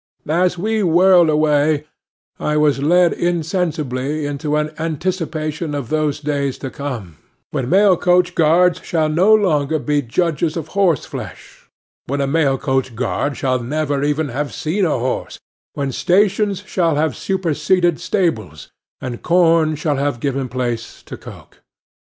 As 0.27 0.57
we 0.57 0.81
whirled 0.81 1.29
away, 1.29 1.85
I 2.39 2.57
was 2.57 2.81
led 2.81 3.13
insensibly 3.13 4.25
into 4.25 4.55
an 4.55 4.71
anticipation 4.79 5.75
of 5.75 5.89
those 5.89 6.19
days 6.19 6.57
to 6.65 6.71
come, 6.71 7.17
when 7.51 7.69
mail 7.69 7.95
coach 7.95 8.33
guards 8.33 8.81
shall 8.83 9.09
no 9.09 9.31
longer 9.31 9.77
be 9.77 10.01
judges 10.01 10.57
of 10.57 10.69
horse 10.69 11.05
flesh—when 11.05 12.19
a 12.19 12.25
mail 12.25 12.57
coach 12.57 12.95
guard 12.95 13.37
shall 13.37 13.59
never 13.61 14.03
even 14.03 14.29
have 14.29 14.51
seen 14.55 14.85
a 14.85 14.97
horse—when 14.97 15.91
stations 15.91 16.63
shall 16.65 16.95
have 16.95 17.15
superseded 17.15 17.99
stables, 17.99 18.71
and 19.01 19.21
corn 19.21 19.75
shall 19.75 19.97
have 19.97 20.19
given 20.19 20.49
place 20.49 21.03
to 21.03 21.15
coke. 21.15 21.61